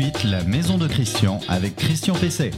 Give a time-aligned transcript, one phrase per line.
[0.00, 2.52] suite la maison de Christian avec Christian PC.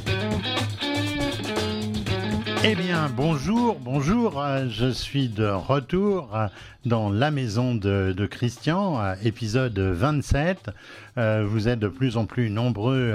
[2.62, 6.46] Eh bien, bonjour, bonjour, euh, je suis de retour euh,
[6.84, 10.70] dans la maison de, Christian, euh, épisode 27.
[11.16, 13.14] Vous êtes de plus en plus nombreux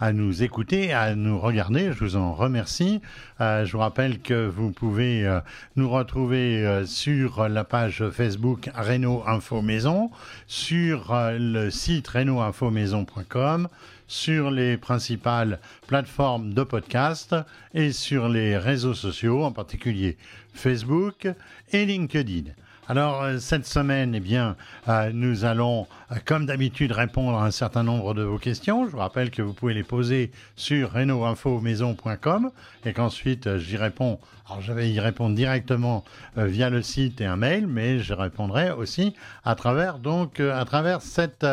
[0.00, 3.00] à, nous écouter, à nous regarder, je vous en remercie.
[3.38, 5.30] Je vous rappelle que vous pouvez
[5.76, 10.10] nous retrouver sur la page Facebook Renault Info Maison,
[10.48, 13.68] sur le site renaultinfomaison.com,
[14.06, 17.34] sur les principales plateformes de podcast
[17.74, 20.16] et sur les réseaux sociaux, en particulier
[20.52, 21.28] Facebook
[21.72, 22.52] et LinkedIn.
[22.88, 24.54] Alors, euh, cette semaine, eh bien,
[24.86, 28.86] euh, nous allons, euh, comme d'habitude, répondre à un certain nombre de vos questions.
[28.86, 32.52] Je vous rappelle que vous pouvez les poser sur reno-info-maison.com
[32.84, 34.20] et qu'ensuite, j'y réponds.
[34.48, 36.04] Alors, je vais y répondre directement
[36.36, 41.02] via le site et un mail, mais je répondrai aussi à travers, donc, à travers
[41.02, 41.44] cette,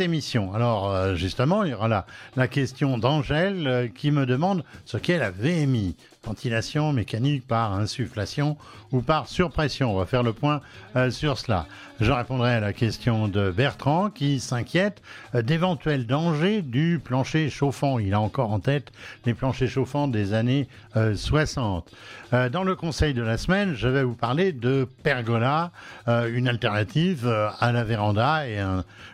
[0.00, 0.52] émission.
[0.52, 2.04] Alors, justement, il y aura
[2.36, 8.56] la question d'Angèle qui me demande ce qu'est la VMI ventilation mécanique par insufflation
[8.92, 9.94] ou par surpression.
[9.94, 10.60] On va faire le point
[10.96, 11.66] euh, sur cela.
[11.98, 15.00] Je répondrai à la question de Bertrand qui s'inquiète
[15.34, 17.98] euh, d'éventuels dangers du plancher chauffant.
[17.98, 18.92] Il a encore en tête
[19.24, 21.90] les planchers chauffants des années 60.
[22.32, 25.70] Euh, dans le conseil de la semaine, je vais vous parler de pergola,
[26.06, 27.28] une alternative
[27.60, 28.58] à la véranda et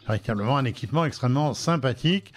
[0.06, 2.32] véritablement un équipement extrêmement sympathique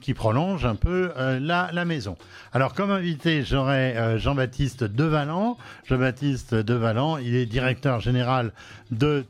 [0.00, 2.16] qui prolonge un peu la, la, maison.
[2.52, 5.56] Alors comme invité, j'aurai Jean-Baptiste Devalan.
[5.88, 8.52] Jean-Baptiste Devalan, il est directeur général
[8.90, 9.24] de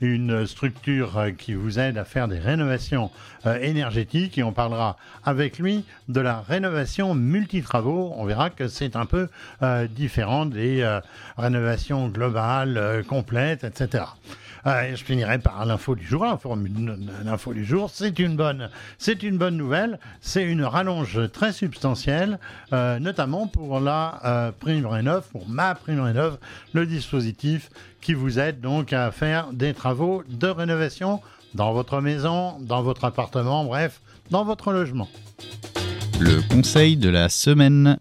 [0.00, 3.10] Une structure euh, qui vous aide à faire des rénovations
[3.46, 8.12] euh, énergétiques et on parlera avec lui de la rénovation multi-travaux.
[8.16, 9.28] On verra que c'est un peu
[9.62, 10.98] euh, différent des
[11.36, 14.04] rénovations globales, complètes, etc.
[14.68, 16.26] Je finirai par l'info du jour.
[17.24, 19.98] L'info du jour, c'est une bonne, c'est une bonne nouvelle.
[20.20, 22.38] C'est une rallonge très substantielle,
[22.72, 26.38] euh, notamment pour la euh, prime rénov, pour ma prime rénov,
[26.74, 27.70] le dispositif
[28.00, 31.20] qui vous aide donc à faire des travaux de rénovation
[31.54, 34.00] dans votre maison, dans votre appartement, bref,
[34.30, 35.08] dans votre logement.
[36.20, 37.98] Le conseil de la semaine.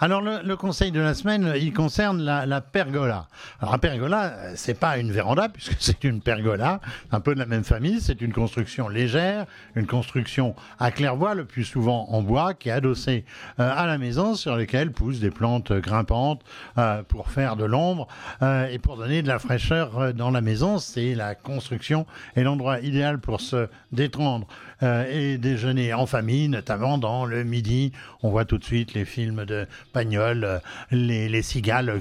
[0.00, 3.26] Alors le, conseil de la semaine, il concerne la, pergola.
[3.58, 7.46] Alors la pergola, c'est pas une véranda puisque c'est une pergola, un peu de la
[7.46, 8.00] même famille.
[8.00, 12.72] C'est une construction légère, une construction à claire-voie, le plus souvent en bois, qui est
[12.72, 13.24] adossée
[13.58, 16.42] euh, à la maison, sur lesquelles poussent des plantes grimpantes
[16.78, 18.06] euh, pour faire de l'ombre
[18.42, 20.78] euh, et pour donner de la fraîcheur dans la maison.
[20.78, 22.06] C'est la construction
[22.36, 24.46] et l'endroit idéal pour se détendre
[24.82, 27.92] et déjeuner en famille, notamment dans le midi.
[28.22, 30.58] On voit tout de suite les films de Pagnol, euh,
[30.90, 31.92] les, les cigales.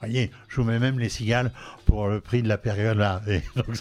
[0.00, 1.50] voyez, je vous mets même les cigales
[1.86, 3.22] pour le prix de la période là.
[3.26, 3.74] Et donc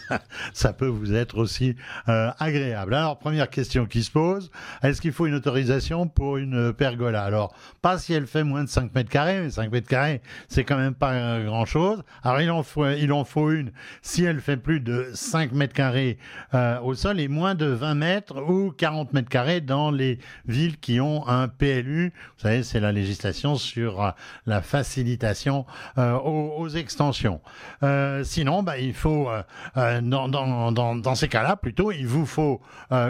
[0.53, 1.75] ça, peut vous être aussi
[2.07, 2.93] euh, agréable.
[2.93, 4.51] Alors, première question qui se pose,
[4.81, 7.23] est-ce qu'il faut une autorisation pour une pergola?
[7.23, 10.63] Alors, pas si elle fait moins de 5 mètres carrés, mais 5 mètres carrés, c'est
[10.63, 12.03] quand même pas grand-chose.
[12.23, 13.71] Alors, il en, faut, il en faut une
[14.01, 16.17] si elle fait plus de 5 mètres carrés
[16.53, 20.79] euh, au sol et moins de 20 mètres ou 40 mètres carrés dans les villes
[20.79, 22.13] qui ont un PLU.
[22.37, 24.11] Vous savez, c'est la législation sur euh,
[24.45, 25.65] la facilitation
[26.67, 27.41] extensions.
[27.83, 29.43] Euh, sinon, bah, il faut, euh,
[29.77, 32.61] euh, dans, ces cas-là, plutôt, il vous faut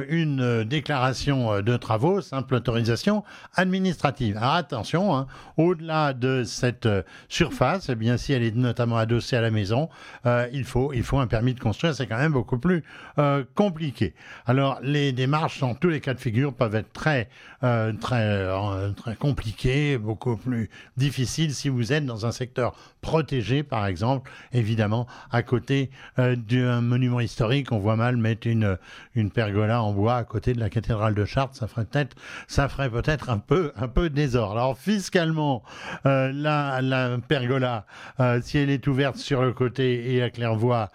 [0.09, 3.23] une déclaration de travaux, simple autorisation
[3.55, 4.37] administrative.
[4.37, 6.87] Alors attention, hein, au-delà de cette
[7.29, 9.89] surface, eh si elle est notamment adossée à la maison,
[10.25, 11.95] il, faut, il faut un permis de construire.
[11.95, 12.83] C'est quand même beaucoup plus
[13.55, 14.13] compliqué.
[14.45, 17.29] Alors, les démarches, dans tous les cas de figure, peuvent être très,
[17.61, 18.47] très,
[18.95, 25.07] très compliquées, beaucoup plus difficiles si vous êtes dans un secteur protégé, par exemple, évidemment,
[25.31, 27.71] à côté euh, d'un monument historique.
[27.71, 28.77] On voit mal mettre une,
[29.15, 31.55] une pergola en bois à côté de la cathédrale de Chartres.
[31.55, 32.15] Ça ferait peut-être,
[32.47, 34.57] ça ferait peut-être un peu, un peu désordre.
[34.57, 35.63] Alors, fiscalement,
[36.05, 37.85] euh, la, la, pergola,
[38.19, 40.89] euh, si elle est ouverte sur le côté et à claire-voie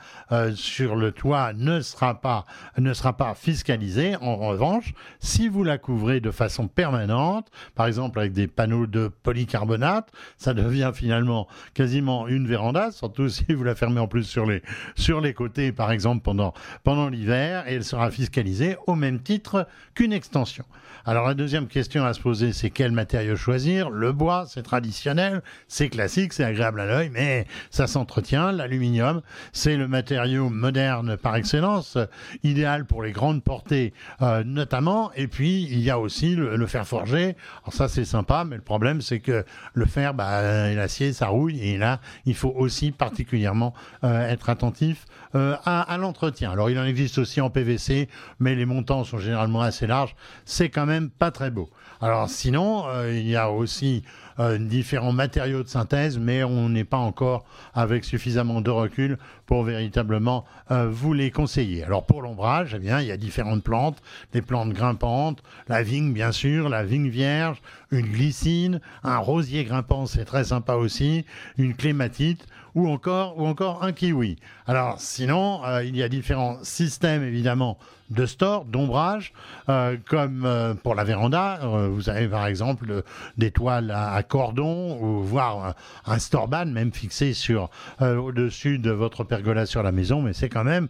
[0.54, 2.44] sur le toit, ne sera pas,
[2.78, 4.16] ne sera pas fiscalisée.
[4.20, 9.08] En revanche, si vous la couvrez de façon permanente, par exemple avec des panneaux de
[9.08, 14.46] polycarbonate, ça devient finalement quasiment une véranda, surtout si vous la fermez en plus sur
[14.46, 14.62] les,
[14.96, 16.52] sur les côtés, par exemple, pendant,
[16.82, 20.64] pendant l'hiver, et elle sera fiscalisée au même titre qu'une extension.
[21.08, 23.90] Alors la deuxième question à se poser, c'est quel matériau choisir?
[23.90, 28.50] Le bois, c'est traditionnel, c'est classique, c'est agréable à l'œil, mais ça s'entretient.
[28.50, 29.22] L'aluminium,
[29.52, 31.96] c'est le matériau moderne par excellence,
[32.42, 35.12] idéal pour les grandes portées euh, notamment.
[35.14, 37.36] Et puis il y a aussi le, fer forgé.
[37.62, 39.44] Alors ça c'est sympa, mais le problème c'est que
[39.74, 45.80] le fer, bah, l'acier, ça rouille et là, il faut aussi particulièrement être attentif à,
[45.80, 46.50] à l'entretien.
[46.50, 48.08] Alors il en existe aussi en PVC,
[48.38, 50.14] mais les montants sont généralement assez larges.
[50.44, 51.70] C'est quand même pas très beau.
[52.00, 54.02] Alors sinon, il y a aussi
[54.38, 59.16] euh, différents matériaux de synthèse, mais on n'est pas encore avec suffisamment de recul
[59.46, 61.84] pour véritablement euh, vous les conseiller.
[61.84, 64.02] Alors pour l'ombrage, eh bien, il y a différentes plantes,
[64.32, 70.06] des plantes grimpantes, la vigne bien sûr, la vigne vierge, une glycine, un rosier grimpant,
[70.06, 71.24] c'est très sympa aussi,
[71.56, 74.36] une clématite ou encore, ou encore un kiwi.
[74.66, 77.78] Alors sinon, euh, il y a différents systèmes évidemment
[78.10, 79.32] de store, d'ombrage,
[79.68, 80.46] euh, comme
[80.84, 81.58] pour la véranda.
[81.90, 83.02] vous avez par exemple
[83.36, 85.74] des toiles à, cordon ou voire
[86.06, 87.68] un storban même fixé sur
[88.00, 90.88] au-dessus de votre pergola sur la maison, mais c'est quand même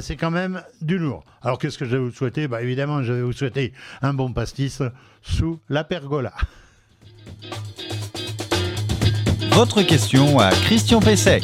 [0.00, 1.24] c'est quand même du lourd.
[1.42, 2.46] Alors qu'est-ce que je vais vous souhaiter?
[2.46, 3.72] Bah évidemment, je vais vous souhaiter
[4.02, 4.82] un bon pastis
[5.22, 6.34] sous la pergola.
[9.52, 11.40] Votre question à Christian Pesset.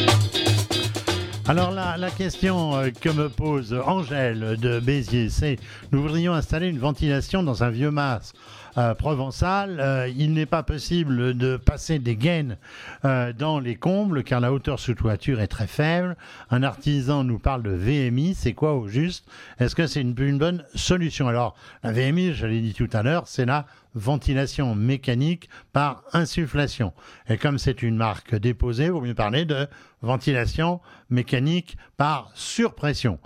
[1.48, 5.56] Alors la, la question euh, que me pose Angèle de Béziers, c'est
[5.90, 8.32] nous voudrions installer une ventilation dans un vieux mas
[8.78, 9.78] euh, provençal.
[9.80, 12.56] Euh, il n'est pas possible de passer des gaines
[13.02, 16.16] dans les combles car la hauteur sous toiture est très faible.
[16.50, 19.26] Un artisan nous parle de VMI, c'est quoi au juste?
[19.58, 21.28] Est-ce que c'est une, une bonne solution?
[21.28, 26.92] Alors la VMI, je l'ai dit tout à l'heure, c'est la ventilation mécanique par insufflation.
[27.28, 29.68] Et comme c'est une marque déposée, vous mieux parler de
[30.02, 30.80] ventilation
[31.10, 33.18] mécanique par surpression.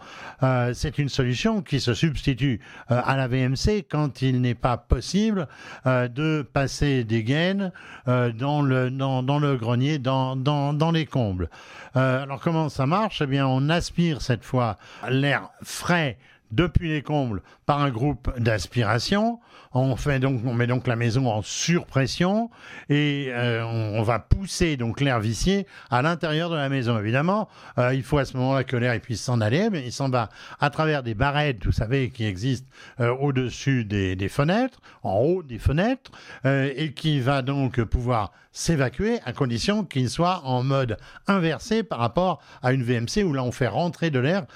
[0.42, 2.60] Euh, c'est une solution qui se substitue
[2.90, 5.48] euh, à la VMC quand il n'est pas possible
[5.86, 7.72] euh, de passer des gaines
[8.06, 11.48] dans, le, grenier, dans, dans, dans les combles.
[11.94, 13.22] alors comment ça marche?
[13.22, 14.78] Eh bien on aspire cette fois
[15.08, 16.18] l'air frais
[16.50, 19.40] depuis les combles par un groupe d'aspiration.
[19.72, 22.50] On fait donc, on met donc la maison en surpression
[22.88, 26.98] et euh, on, va pousser donc l'air vicié à l'intérieur de la maison.
[26.98, 27.48] Évidemment,
[27.78, 30.30] euh, il faut à ce moment-là que l'air puisse s'en aller, mais il s'en va
[30.60, 32.68] à travers des barrettes, vous savez, qui existent
[33.00, 36.10] euh, au-dessus des, des, fenêtres, en haut des fenêtres,
[36.44, 40.96] et qui va donc pouvoir s'évacuer à condition qu'il soit en mode
[41.26, 44.46] inversé par rapport à une VMC où là on fait rentrer de l'air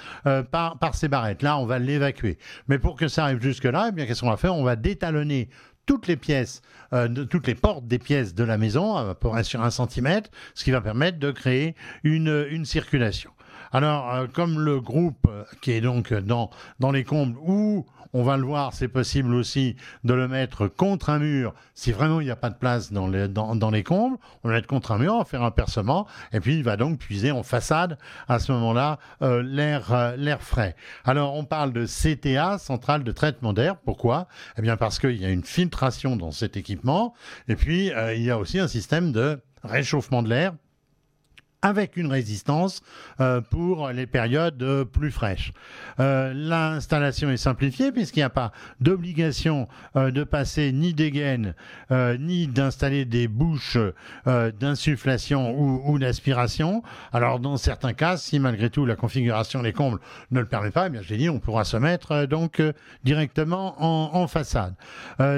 [0.51, 1.43] par, par ces barrettes.
[1.43, 2.39] Là, on va l'évacuer.
[2.69, 4.55] Mais pour que ça arrive jusque-là, eh bien qu'est-ce qu'on va faire?
[4.55, 5.49] On va détalonner
[5.87, 6.63] toutes les pièces,
[6.93, 10.63] euh, toutes les portes des pièces de la maison peu près sur un centimètre, ce
[10.63, 11.75] qui va permettre de créer
[12.05, 13.33] une, une circulation.
[13.73, 16.51] Alors, euh, comme le groupe euh, qui est donc dans,
[16.81, 21.11] dans les combles où on va le voir, c'est possible aussi de le mettre contre
[21.11, 21.55] un mur.
[21.75, 24.55] Si vraiment il n'y a pas de place dans les, dans, les combles, on va
[24.55, 26.99] le mettre contre un mur, on va faire un percement, et puis il va donc
[26.99, 27.99] puiser en façade
[28.29, 30.77] à ce moment-là euh, l'air euh, l'air frais.
[31.05, 33.77] Alors on parle de CTA, centrale de traitement d'air.
[33.77, 34.29] Pourquoi?
[34.59, 37.15] Eh bien parce qu'il y a une filtration dans cet équipement,
[37.49, 40.53] et puis euh, il y a aussi un système de réchauffement de l'air
[41.63, 42.83] avec une résistance
[43.21, 45.53] euh, pour les périodes euh, plus fraîches.
[45.99, 51.55] Euh, l'installation est simplifiée puisqu'il n'y a pas d'obligation de passer ni des gaines
[51.91, 53.79] ni d'installer des bouches
[54.27, 56.83] d'insufflation ou, d'aspiration.
[57.13, 60.87] Alors dans certains cas, si malgré tout la configuration des combles ne le permet pas,
[60.87, 62.63] eh bien je dit, on pourra se mettre donc
[63.05, 64.75] directement en, en façade.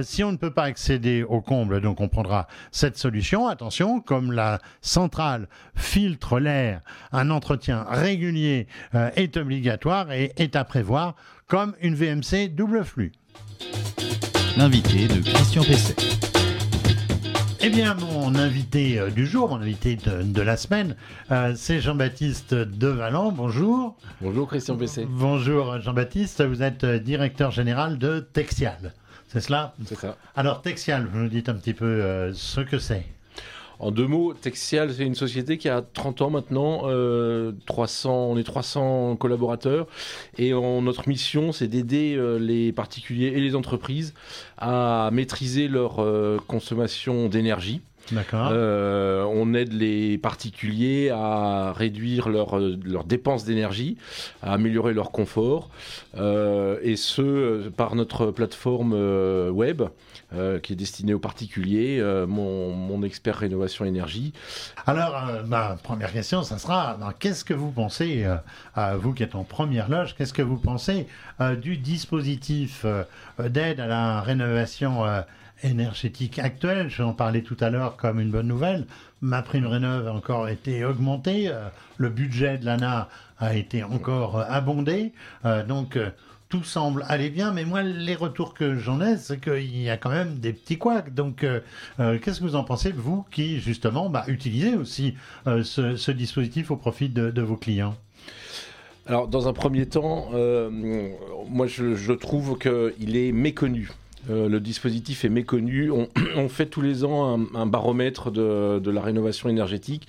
[0.02, 3.48] si on ne peut pas accéder aux combles, donc on prendra cette solution.
[3.48, 6.82] Attention, comme la centrale file filtre l'air,
[7.12, 11.14] un entretien régulier euh, est obligatoire et est à prévoir
[11.46, 13.12] comme une VMC double flux.
[14.58, 15.96] L'invité de Christian Pesset.
[17.62, 20.96] Eh bien, mon invité euh, du jour, mon invité de, la semaine,
[21.30, 23.32] euh, c'est Jean-Baptiste Devalan.
[23.32, 23.96] Bonjour.
[24.20, 25.06] Bonjour Christian Pesset.
[25.08, 28.92] Bonjour Jean-Baptiste, vous êtes directeur général de Texial.
[29.28, 29.72] C'est cela?
[29.86, 30.18] C'est ça.
[30.36, 33.06] Alors Texial, vous nous dites un petit peu ce que c'est.
[33.78, 36.82] En deux mots, Texial, c'est une société qui a 30 ans maintenant.
[36.82, 39.86] 300, euh, on est 300 collaborateurs.
[40.38, 44.14] Et notre mission, c'est d'aider euh, les particuliers et les entreprises
[44.58, 47.80] à maîtriser leur euh, consommation d'énergie.
[48.34, 53.96] Euh, on aide les particuliers à réduire leurs dépenses d'énergie,
[54.42, 55.70] à améliorer leur confort,
[56.16, 59.82] euh, et ce par notre plateforme euh, web
[60.62, 64.32] qui est destinée aux particuliers, mon, expert rénovation énergie.
[64.86, 65.14] Alors,
[65.46, 68.24] ma première question, ça sera qu'est-ce que vous pensez,
[68.96, 71.06] vous qui êtes en première loge, qu'est-ce que vous pensez
[71.60, 72.86] du dispositif
[73.38, 75.41] d'aide à la rénovation énergétique
[76.38, 78.86] actuelle, je vais en parler tout à l'heure comme une bonne nouvelle,
[79.20, 84.38] ma prime rénov a encore été augmentée, euh, le budget de l'ANA a été encore
[84.38, 85.12] euh, abondé,
[85.44, 85.98] euh, donc
[86.48, 89.96] tout semble aller bien, mais moi, les retours que j'en ai, c'est qu'il y a
[89.96, 91.14] quand même des petits couacs.
[91.14, 91.46] Donc,
[91.96, 95.14] qu'est-ce que vous en pensez, vous, qui, justement, bah, utilisez aussi
[95.46, 97.96] ce, dispositif au profit de, vos clients?
[99.06, 100.28] Alors, dans un premier temps,
[101.48, 103.88] moi, je trouve qu'il est méconnu.
[104.30, 105.90] Euh, le dispositif est méconnu.
[105.90, 110.06] On, on fait tous les ans un, un baromètre de, de, la rénovation énergétique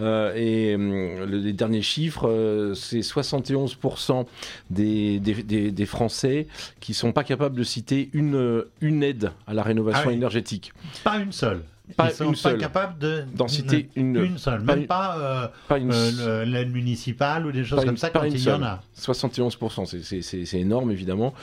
[0.00, 4.26] euh, et euh, les derniers chiffres, euh, c'est 71%
[4.70, 6.46] des, des, des, des, Français
[6.80, 10.14] qui sont pas capables de citer une, une aide à la rénovation Ah oui.
[10.14, 10.72] énergétique.
[11.02, 11.62] Pas une seule.
[11.96, 12.58] Pas Ils sont une pas seule.
[12.58, 14.16] capables de D'en citer une.
[14.16, 18.10] une seule, même pas euh, Pas euh, l'aide municipale ou des choses comme une- ça
[18.10, 18.80] quand il y en a.
[18.94, 21.34] 71%, c'est- énorme évidemment.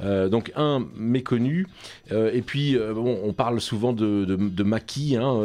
[0.00, 1.66] Euh, donc un méconnu,
[2.10, 5.16] et puis bon, on parle souvent de, de, de maquis.
[5.16, 5.40] Hein,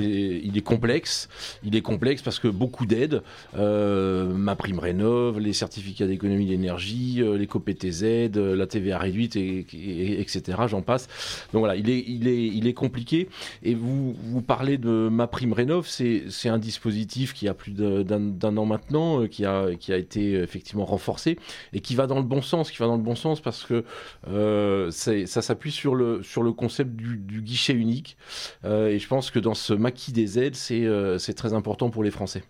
[0.00, 1.28] Il est complexe.
[1.64, 3.22] Il est complexe parce que beaucoup d'aides,
[3.56, 8.02] ma prime rénov, les certificats d'économie d'énergie, euh, l'éco PTZ,
[8.36, 10.58] euh, la TVA réduite, et, et- etc.
[10.68, 11.06] J'en passe.
[11.52, 13.28] Donc voilà, il est, il est, il est compliqué.
[13.62, 18.56] Et vous, vous parlez de ma prime rénov, c'est un dispositif qui a plus d'un
[18.56, 21.38] an maintenant, euh, qui a, été euh, effectivement renforcé
[21.72, 23.84] et qui va dans le bon sens, qui va dans le bon sens parce que
[24.28, 28.16] euh, ça s'appuie sur le, concept du, guichet unique.
[28.64, 32.42] Et je pense que dans ce maquis des aides, c'est très important pour les Français.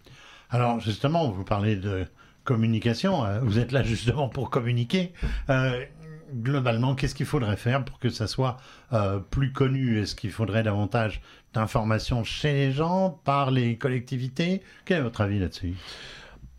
[0.51, 2.07] Alors justement, vous parlez de
[2.45, 5.13] communication, vous êtes là justement pour communiquer.
[6.33, 8.57] Globalement, qu'est-ce qu'il faudrait faire pour que ça soit
[9.31, 10.01] plus connu?
[10.01, 11.21] Est-ce qu'il faudrait davantage
[11.55, 14.63] d'informations chez les gens, par les collectivités.
[14.85, 15.75] Quel est votre avis là-dessus?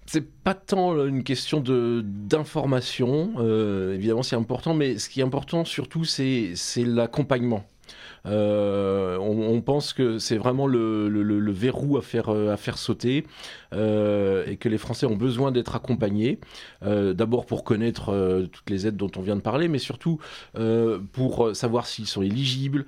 [0.06, 5.22] C'est pas tant euh, une question de d'information, euh, évidemment c'est important, mais ce qui
[5.22, 7.64] est important surtout c'est l'accompagnement.
[8.26, 13.26] Euh, on, pense que c'est vraiment le, le- le- verrou à faire, à faire sauter
[13.74, 16.40] euh, et que les Français ont besoin d'être accompagnés.
[16.84, 20.20] Euh, D'abord pour connaître euh, toutes les aides dont on vient de parler, mais surtout
[21.14, 22.86] pour savoir s'ils sont éligibles,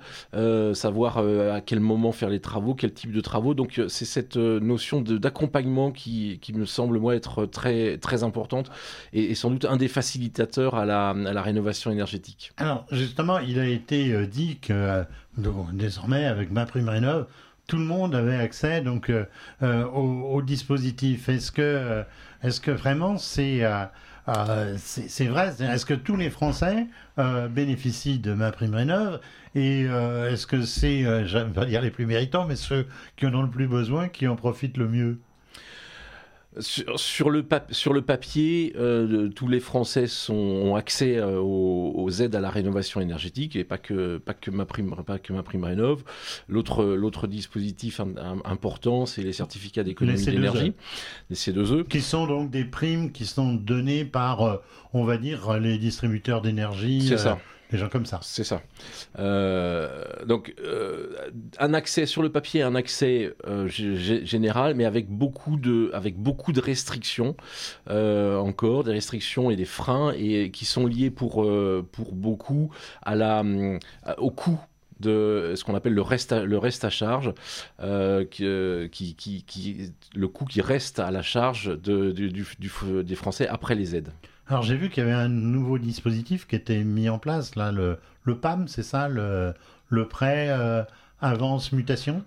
[0.74, 3.54] savoir à quel moment faire les travaux, quel type de travaux.
[3.54, 8.70] Donc c'est cette notion d'accompagnement qui, me semble moi être très, très importante
[9.12, 12.52] et, sans doute un des facilitateurs à la, rénovation énergétique.
[12.56, 15.04] Alors justement, il a été dit que
[15.72, 17.26] désormais, avec ma prime rénov,
[17.66, 19.24] tout le monde avait accès donc euh,
[19.62, 21.28] euh, au, au dispositif.
[21.28, 22.02] Est-ce que, euh,
[22.42, 23.84] est-ce que vraiment c'est euh,
[24.28, 25.52] euh, c'est vrai?
[25.60, 26.86] Est-ce que tous les Français
[27.18, 29.20] euh, bénéficient de ma prime rénov?
[29.54, 33.34] Et euh, est-ce que c'est, j'aime pas dire les plus méritants, mais ceux qui en
[33.34, 35.20] ont le plus besoin, qui en profitent le mieux?
[36.60, 41.40] Sur, sur le, pap- sur le papier, euh, tous les Français sont, ont accès euh,
[41.40, 45.18] aux, aux aides à la rénovation énergétique et pas que, pas que, ma, prime, pas
[45.18, 46.04] que ma prime rénov.
[46.48, 50.30] L'autre l'autre dispositif im- im- important, c'est les certificats d'économie C2E.
[50.30, 50.72] d'énergie,
[51.28, 51.88] les C2E.
[51.88, 54.56] Qui sont donc des primes qui sont données par, euh,
[54.92, 57.38] on va dire, les distributeurs d'énergie, C'est ça.
[57.70, 58.20] Des gens comme ça.
[58.22, 58.62] C'est ça.
[59.18, 65.56] Euh, donc, euh, un accès sur le papier, un accès euh, général, mais avec beaucoup
[65.56, 67.36] de, avec beaucoup de restrictions
[67.88, 71.46] encore, des restrictions et des freins, et qui sont liés pour
[71.92, 72.70] pour beaucoup
[73.02, 73.42] à la
[74.18, 74.60] au coût
[75.00, 77.32] de ce qu'on appelle le reste à, le reste à charge,
[78.30, 82.46] qui, qui, qui, le coût qui reste à la charge de, du-
[83.02, 84.12] des Français après les aides.
[84.46, 87.72] Alors j'ai vu qu'il y avait un nouveau dispositif qui était mis en place, là,
[87.72, 89.54] le, le PAM, c'est ça, le,
[89.88, 90.82] le prêt euh,
[91.20, 92.22] avance mutation?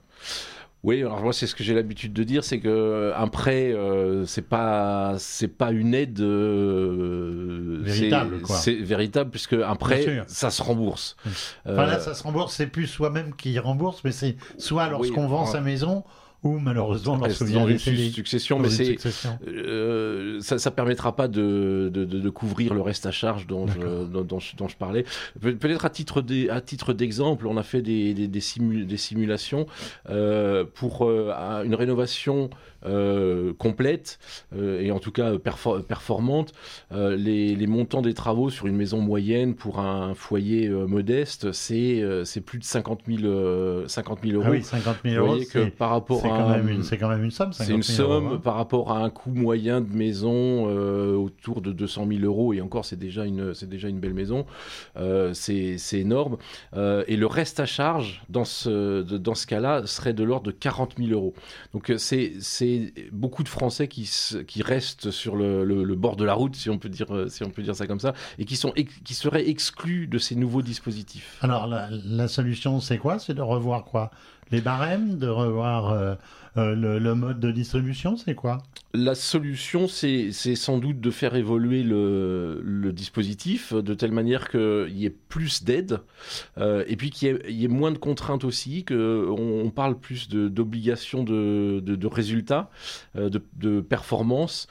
[0.84, 4.26] Oui, alors moi c'est ce que j'ai l'habitude de dire, c'est que un prêt euh,
[4.26, 8.56] c'est pas c'est pas une aide euh, Véritable, c'est- quoi.
[8.58, 11.18] C'est véritable puisque un prêt ça se rembourse.
[11.66, 15.24] Enfin là, Euh, ça se rembourse, c'est plus soi-même qui rembourse, mais c'est soit lorsqu'on
[15.24, 16.04] Oui, vend sa maison,
[16.56, 18.08] ou malheureusement dans une décéder.
[18.08, 18.84] su- succession, mais c'est
[19.48, 23.80] euh, ça, ça permettra pas de, de, de- couvrir le reste à charge dont, je,
[24.06, 25.06] dont, dont je, dont je parlais.
[25.42, 28.86] Pe- Peut-être à titre d'e- à titre d'exemple, on a fait des, des, des, simu-
[28.86, 29.66] des simulations
[30.10, 32.50] euh, pour euh, une rénovation
[32.86, 34.20] euh, complète
[34.56, 36.54] euh, et en tout cas perfor- performante.
[36.92, 42.04] Euh, les, les montants des travaux sur une maison moyenne pour un foyer modeste, c'est
[42.26, 44.44] c'est plus de 50 000, euh, 50 000 euros.
[44.48, 46.84] Ah oui, 50 000 Vous euros, voyez que par rapport à quand, un- même une-
[46.84, 47.54] c'est quand même une somme.
[47.54, 48.42] c'est une 50 000 euros, somme hein.
[48.44, 52.54] par rapport à un coût moyen de maison euh, autour de 200 000 euros.
[52.54, 54.46] Et encore c'est déjà une c'est déjà une belle maison.
[54.98, 56.38] Euh, c'est énorme.
[56.76, 60.48] Euh, et le reste à charge dans ce de- dans ce cas-là serait de l'ordre
[60.48, 61.34] de 40 000 euros.
[61.74, 64.10] Donc euh, c'est c'est beaucoup de Français qui
[64.48, 67.28] qui restent sur le, le- le bord de la route si on peut dire euh,
[67.28, 70.36] si on peut dire ça comme ça et qui sont qui seraient exclus de ces
[70.36, 71.38] nouveaux dispositifs.
[71.42, 73.20] Alors la, la solution, c'est quoi?
[73.20, 74.12] C'est de revoir quoi?
[74.52, 76.18] Les barèmes, de revoir
[76.58, 78.60] euh, le, mode de distribution, c'est quoi?
[78.94, 85.06] La solution, c'est sans doute de faire évoluer le, dispositif de telle manière qu'il y
[85.06, 86.00] ait plus d'aide
[86.58, 91.82] et puis qu'il y, ait moins de contraintes aussi, qu'on on parle plus d'obligations de,
[91.84, 92.72] de, de, résultats,
[93.16, 94.68] de, de performance,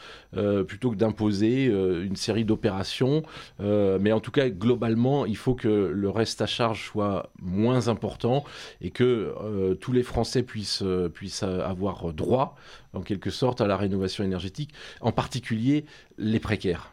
[0.66, 3.23] plutôt que d'imposer une série d'opérations.
[3.61, 8.45] mais en tout cas, globalement, il faut que le reste à charge soit moins important
[8.81, 11.75] et que euh, tous les Français puissent, euh, puissent avoir
[12.12, 12.56] droit,
[12.92, 15.85] en quelque sorte, à la rénovation énergétique, en particulier
[16.18, 16.92] les précaires.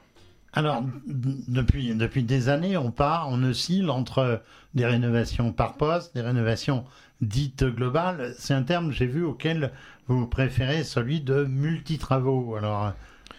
[0.55, 4.43] Alors, depuis, depuis des années, on part, on oscille entre
[4.75, 6.85] des rénovations par poste, des rénovations
[7.21, 8.35] dites globales.
[8.37, 9.71] C'est un terme, j'ai vu, auquel
[10.07, 12.55] vous préférez celui de multi-travaux.
[12.55, 12.93] Alors,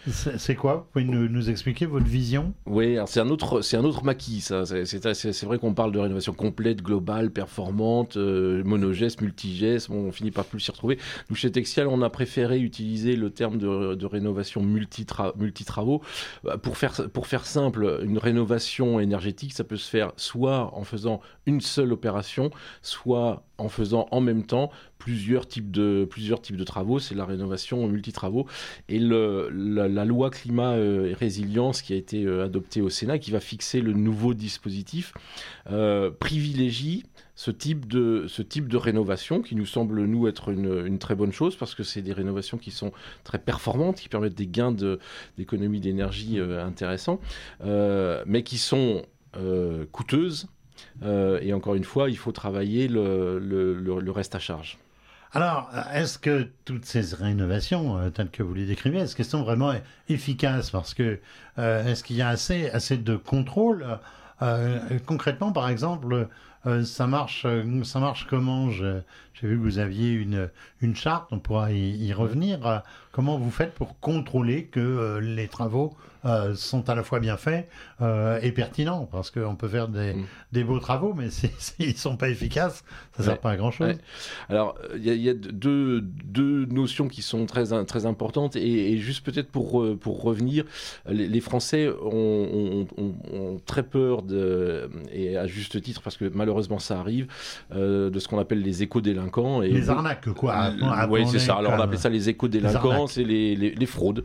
[0.06, 0.74] c'est quoi?
[0.94, 2.52] Vous pouvez nous, expliquer votre vision?
[2.66, 4.40] Oui, c'est un autre, un autre maquis.
[4.40, 9.90] C'est vrai qu'on parle de rénovation complète, globale, performante, euh, monogeste, multigeste.
[9.90, 10.98] on finit par plus s'y retrouver.
[11.30, 16.02] Nous chez Texial, on a préféré utiliser le terme de, rénovation multi, multi travaux
[16.42, 18.00] bah, pour faire simple.
[18.02, 22.50] Une rénovation énergétique, ça peut se faire soit en faisant une seule opération,
[22.82, 24.70] soit en faisant en même temps
[25.04, 26.98] plusieurs types de, plusieurs types de travaux.
[26.98, 28.46] C'est la rénovation multi-travaux.
[28.88, 33.30] Et la, loi climat euh, et résilience qui a été euh, adoptée au Sénat, qui
[33.30, 35.12] va fixer le nouveau dispositif,
[35.70, 37.02] euh, privilégie
[37.34, 41.32] ce type, de, ce type de rénovation qui nous semble, nous, être une, très bonne
[41.32, 42.90] chose parce que c'est des rénovations qui sont
[43.24, 44.74] très performantes, qui permettent des gains
[45.36, 47.20] d'économie d'énergie intéressants,
[47.64, 49.02] mais qui sont
[49.90, 50.46] coûteuses
[51.02, 54.78] et encore une fois, il faut travailler le, le, reste à charge.
[55.36, 59.42] Alors, est-ce que toutes ces rénovations, euh, telles que vous les décrivez, est-ce qu'elles sont
[59.42, 59.72] vraiment
[60.08, 60.70] efficaces?
[60.70, 61.18] Parce que
[61.58, 63.84] euh, est-ce qu'il y a assez, assez de contrôle?
[65.06, 66.28] Concrètement, par exemple,
[66.84, 67.46] ça marche,
[67.84, 68.70] ça marche comment?
[68.70, 69.02] J'ai
[69.40, 70.50] vu que vous aviez une,
[70.82, 72.82] une charte, on pourra y revenir.
[73.10, 77.68] Comment vous faites pour contrôler que les travaux euh, sont à la fois bien faits
[78.00, 80.24] euh, et pertinents, parce qu'on peut faire des, mm.
[80.52, 81.28] des, beaux travaux, mais
[81.58, 83.96] s'ils ne sont pas efficaces, ça ne sert pas à grand-chose.
[84.48, 89.50] Alors, il y, a deux, deux, notions qui sont très, très importantes, et, juste peut-être
[89.50, 90.64] pour, pour revenir,
[91.06, 96.98] les, Français ont, ont, très peur, de, et à juste titre, parce que malheureusement ça
[96.98, 97.26] arrive,
[97.74, 99.62] euh, de ce qu'on appelle les éco-délinquants.
[99.62, 100.70] Et les arnaques, quoi.
[101.10, 101.56] Oui, c'est ça.
[101.56, 104.24] Alors, on appelle ça les éco-délinquants, c'est les, les, les, fraudes.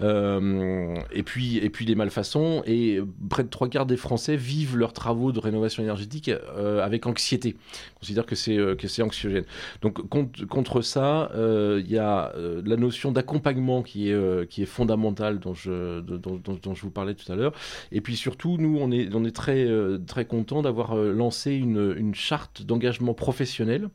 [0.00, 2.62] et puis, et puis les malfaçons.
[2.66, 7.06] Et près de trois quarts des Français vivent leurs travaux de rénovation énergétique euh, avec
[7.06, 7.56] anxiété.
[7.96, 9.44] On considère que c'est euh, que c'est anxiogène.
[9.82, 15.38] Donc contre, ça, euh, il y a la notion d'accompagnement qui est qui est fondamentale
[15.38, 17.52] dont je dont, dont, je vous parlais tout à l'heure.
[17.92, 19.66] Et puis surtout, nous on est on est très
[20.06, 23.88] très content d'avoir lancé une, une charte d'engagement professionnel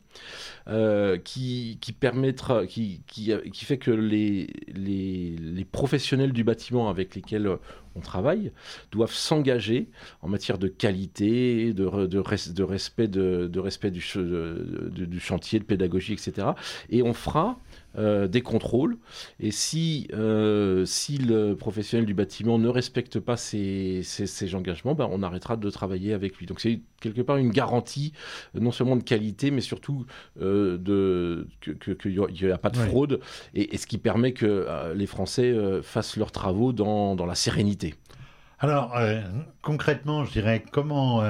[1.23, 7.15] qui qui permettra qui, qui, qui fait que les, les les professionnels du bâtiment avec
[7.15, 7.58] lesquels euh,
[7.96, 8.52] on travaille
[8.91, 9.89] doivent s'engager
[10.22, 11.86] en matière de qualité, de,
[12.17, 14.02] respect, du,
[15.20, 16.50] chantier, de pédagogie, etc.
[16.89, 17.60] Et on fera
[17.97, 18.97] euh, des contrôles.
[19.41, 24.01] Et si, euh, si le professionnel du bâtiment ne respecte pas ses,
[24.54, 26.45] engagements, ben on arrêtera de travailler avec lui.
[26.45, 28.13] Donc c'est quelque part une garantie,
[28.54, 30.06] non seulement de qualité, mais surtout
[30.41, 33.19] euh, de, qu'il n'y a, pas de fraude,
[33.54, 37.95] et, ce qui permet que les Français fassent leurs travaux dans, dans la sérénité.
[38.60, 38.95] Alors,
[39.62, 41.23] concrètement, je dirais comment,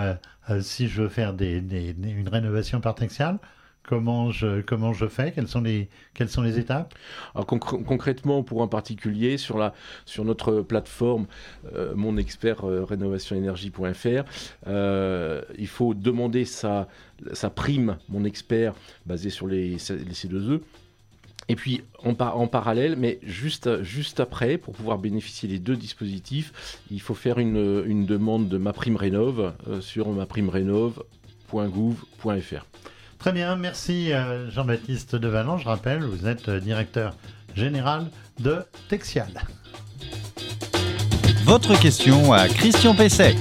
[0.59, 2.93] si je veux faire des, une rénovation par
[3.91, 4.63] comment je,
[5.09, 5.33] fais?
[5.33, 5.89] Quelles sont, les,
[6.57, 6.95] étapes?
[7.35, 9.57] Concrètement, pour un particulier, sur,
[10.23, 11.27] notre plateforme
[11.75, 14.23] euh, mon expert euh, rénovationénergie.fr,
[14.67, 16.87] euh, il faut demander sa,
[17.53, 18.75] prime, mon expert,
[19.05, 20.61] basée sur les, les C2E.
[21.49, 22.13] Et puis en,
[22.47, 28.05] parallèle, mais juste, juste après, pour pouvoir bénéficier des deux dispositifs, il faut faire une,
[28.05, 29.51] demande de ma prime rénov
[29.81, 32.65] sur maprimerénov.gouv.fr.
[33.21, 35.59] Très bien, merci euh, Jean-Baptiste Devalan.
[35.59, 37.13] Je rappelle, vous êtes euh, directeur
[37.53, 38.07] général
[38.39, 39.29] de Texial.
[41.43, 43.35] Votre question à Christian Pesset.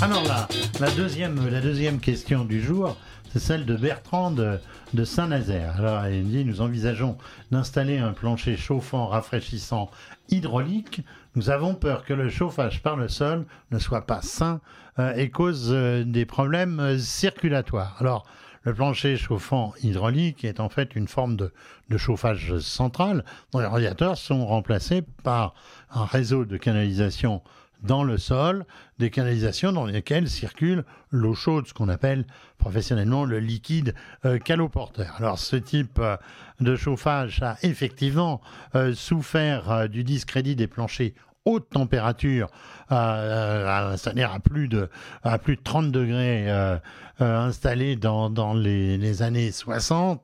[0.00, 0.46] Alors là,
[0.78, 2.96] la deuxième, la deuxième question du jour,
[3.32, 4.60] c'est celle de Bertrand de,
[5.02, 5.78] Saint-Nazaire.
[5.78, 7.18] Alors, il dit Nous envisageons
[7.50, 9.90] d'installer un plancher chauffant, rafraîchissant,
[10.28, 11.00] hydraulique.
[11.34, 14.60] Nous avons peur que le chauffage par le sol ne soit pas sain
[15.00, 17.96] euh, et cause des problèmes circulatoires.
[17.98, 18.24] Alors,
[18.64, 21.52] le plancher chauffant hydraulique est en fait une forme de,
[21.96, 25.54] chauffage central dont les radiateurs sont remplacés par
[25.90, 27.42] un réseau de canalisation
[27.82, 28.64] dans le sol,
[28.98, 32.24] des canalisations dans lesquelles circule l'eau chaude, ce qu'on appelle
[32.56, 35.14] professionnellement le liquide euh, caloporteur.
[35.18, 36.16] Alors ce type euh,
[36.60, 38.40] de chauffage a effectivement
[38.74, 41.12] euh, souffert du discrédit des planchers
[41.44, 42.48] haute température,
[42.92, 44.88] euh, c'est-à-dire à plus de
[45.22, 46.76] à plus de 30 degrés euh,
[47.20, 50.20] euh, installés dans, dans les, années 60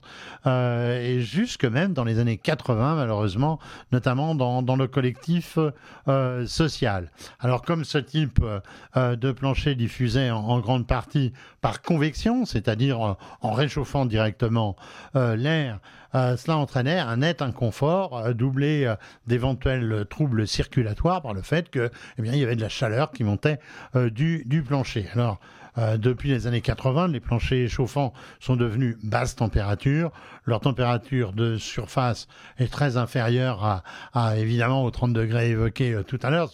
[0.47, 3.61] euh, et jusque même dans les années 80 malheureusement,
[3.93, 5.57] notamment dans, dans le collectif
[6.09, 7.13] euh, social.
[7.39, 8.41] Alors comme ce type
[8.97, 14.75] euh, de plancher diffusait en, grande partie par convection, c'est-à-dire euh, en réchauffant directement
[15.15, 15.79] euh, l'air,
[16.10, 18.97] euh, cela entraînait un net inconfort euh, doublé euh,
[19.27, 23.13] d'éventuels troubles circulatoires par le fait que, eh bien, il y avait de la chaleur
[23.13, 23.59] qui montait
[23.95, 25.07] euh, du, du plancher.
[25.13, 25.41] Alors,
[25.79, 30.11] euh, depuis les années 80, les planchers chauffants sont devenus basse température.
[30.45, 32.27] Leur température de surface
[32.59, 36.51] est très inférieure à, évidemment aux 30 degrés évoqués euh, tout à l'heure.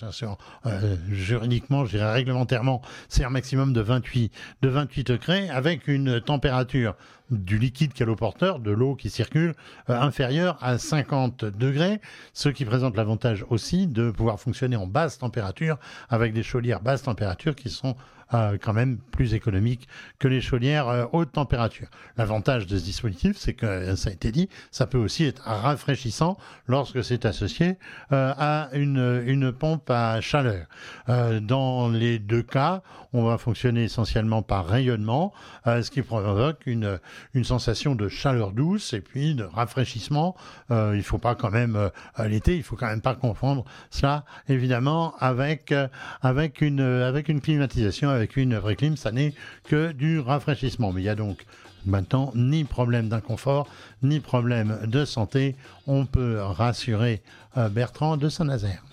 [0.67, 6.21] Euh, juridiquement, je dirais réglementairement, c'est un maximum de 28, de 28 degrés avec une
[6.21, 6.95] température
[7.31, 9.55] du liquide caloporteur, de l'eau qui circule,
[9.91, 12.01] euh, inférieure à 50 degrés,
[12.33, 17.03] ce qui présente l'avantage aussi de pouvoir fonctionner en basse température avec des chaudières basse
[17.03, 17.97] température qui sont
[18.35, 19.87] euh, quand même plus économiques
[20.19, 21.89] que les chaudières euh, haute température.
[22.17, 26.37] L'avantage de ce dispositif, c'est que, ça a été dit, ça peut aussi être rafraîchissant
[26.67, 27.77] lorsque c'est associé
[28.11, 30.67] à une, pompe à chaleur.
[31.07, 35.33] Dans les deux cas, on va fonctionner essentiellement par rayonnement,
[35.65, 36.99] ce qui provoque une,
[37.35, 40.37] une sensation de chaleur douce et puis de rafraîchissement.
[40.71, 44.25] Euh, il faut pas quand même, euh, l'été, il faut quand même pas confondre cela,
[44.49, 45.89] évidemment, avec, euh,
[46.23, 50.93] avec, une, avec une climatisation, avec une vraie clim, ça n'est que du rafraîchissement.
[50.93, 51.45] Mais il y a donc
[51.87, 53.69] maintenant ni problème d'inconfort,
[54.03, 55.57] ni problème de santé.
[55.87, 57.23] On peut rassurer
[57.57, 58.85] euh, Bertrand de Saint-Nazaire.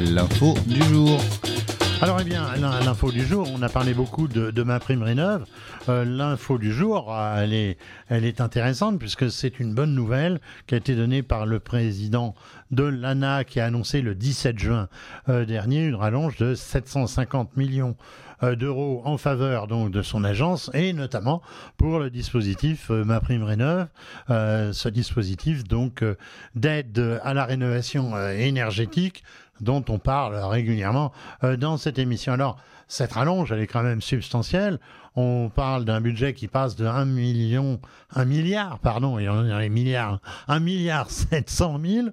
[0.00, 1.20] L'info du jour.
[2.02, 5.44] Alors, eh bien, l'in- l'info du jour, on a parlé beaucoup de, ma prime rénov.
[5.88, 10.96] Euh, l'info du jour, elle est, intéressante puisque c'est une bonne nouvelle qui a été
[10.96, 12.34] donnée par le président
[12.72, 14.88] de l'ANA qui a annoncé le 17 juin
[15.28, 17.94] euh, dernier une rallonge de 750 millions
[18.42, 21.40] euh, d'euros en faveur de son agence et notamment
[21.76, 23.86] pour le dispositif Ma Prime Rénov,
[24.28, 26.04] ce dispositif donc
[26.56, 29.22] d'aide à la rénovation énergétique
[29.62, 31.12] dont on parle régulièrement
[31.44, 32.32] euh, dans cette émission.
[32.32, 34.78] Alors, cette rallonge, elle est quand même substantielle.
[35.16, 37.80] On parle d'un budget qui passe de 1 million,
[38.14, 42.08] 1 milliard, pardon, il y en a les milliards, 1 milliard 700 000,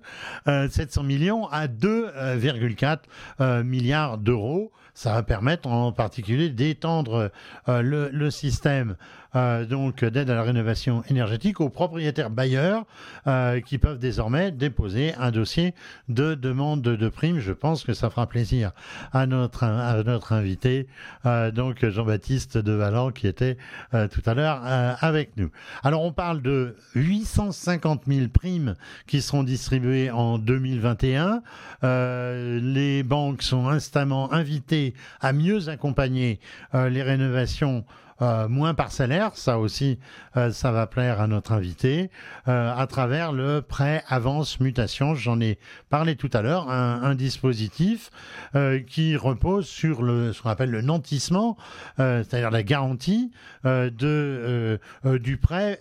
[0.47, 2.99] euh, 700 millions à 2,4
[3.41, 4.71] euh, milliards d'euros.
[4.93, 7.31] Ça va permettre en particulier d'étendre
[7.69, 8.95] euh, le système
[9.35, 12.85] euh, donc d'aide à la rénovation énergétique aux propriétaires bailleurs
[13.27, 15.73] euh, qui peuvent désormais déposer un dossier
[16.07, 17.39] de demande de, prime.
[17.39, 18.71] Je pense que ça fera plaisir
[19.13, 19.63] à notre,
[20.31, 20.87] invité,
[21.25, 23.57] euh, donc Jean-Baptiste de Valent, qui était
[23.91, 25.49] tout à l'heure avec nous.
[25.83, 28.75] Alors on parle de 850 000 primes
[29.07, 31.41] qui seront distribuées en 2021.
[31.83, 36.39] Euh, les banques sont instamment invitées à mieux accompagner
[36.73, 37.85] les rénovations
[38.21, 39.97] euh, moins parcellaires, ça aussi,
[40.35, 42.09] euh, ça va plaire à notre invité,
[42.49, 45.15] euh, à travers le prêt avance mutation.
[45.15, 45.57] J'en ai
[45.89, 48.11] parlé tout à l'heure, un, dispositif
[48.87, 51.57] qui repose sur ce qu'on appelle le nantissement,
[51.97, 53.31] c'est-à-dire la garantie
[53.63, 55.79] de, du prêt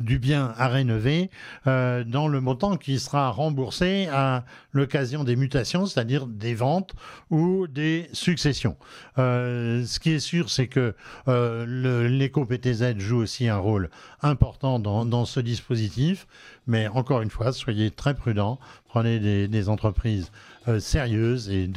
[0.00, 1.30] du bien à rénover
[1.66, 6.94] dans le montant qui sera remboursé à l'occasion des mutations, c'est-à-dire des ventes
[7.30, 8.76] ou des successions.
[9.16, 10.94] Ce qui est sûr, c'est que
[11.66, 13.90] l'éco-PTZ joue aussi un rôle
[14.22, 16.26] important dans, ce dispositif.
[16.66, 18.58] Mais encore une fois, soyez très prudents.
[18.88, 20.30] Prenez des, entreprises
[20.68, 21.68] euh, sérieuses et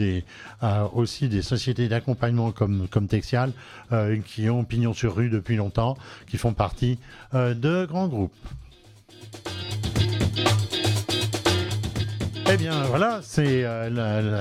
[0.64, 3.52] euh, aussi des sociétés d'accompagnement comme, Texial
[3.92, 5.98] euh, qui ont pignon sur rue depuis longtemps,
[6.28, 7.00] qui font partie
[7.34, 8.34] de grands groupes.
[12.60, 13.88] Eh bien voilà, c'est euh,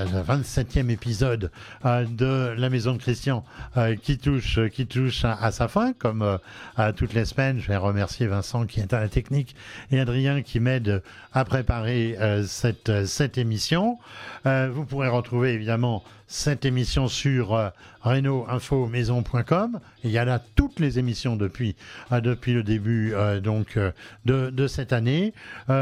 [0.03, 1.51] le 27e épisode
[1.85, 6.39] euh, de La Maison de Christian euh, qui touche, qui touche à, sa fin, comme
[6.77, 7.59] à toutes les semaines.
[7.59, 9.55] Je vais remercier Vincent qui est à la technique
[9.91, 13.99] et Adrien qui m'aide à préparer cette, émission.
[14.45, 17.71] Vous pourrez retrouver évidemment cette émission sur
[18.07, 19.79] reno-info-maison.com.
[20.03, 21.75] Il y a là toutes les émissions depuis,
[22.11, 23.77] depuis le début donc,
[24.25, 25.33] de, de, cette année.
[25.67, 25.73] vous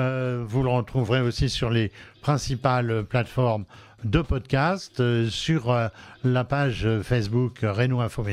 [0.63, 3.65] le retrouverez aussi sur les principales plateformes
[4.05, 5.87] de podcast euh, sur euh,
[6.23, 8.23] la page Facebook Renault Info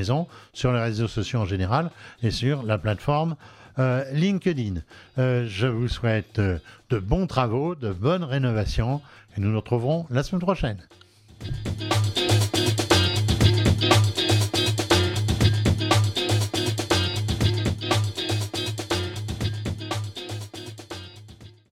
[0.52, 1.90] sur les réseaux sociaux en général
[2.22, 3.36] et sur la plateforme
[3.78, 4.82] euh, LinkedIn.
[5.16, 9.00] je vous souhaite de bons travaux, de bonnes rénovations
[9.36, 10.78] et nous nous retrouverons la semaine prochaine.